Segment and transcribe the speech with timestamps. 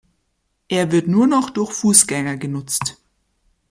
[0.67, 2.97] Er wird nur noch durch Fußgänger genutzt.